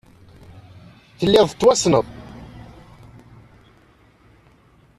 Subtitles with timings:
[1.19, 2.05] Telliḍ tettwassneḍ.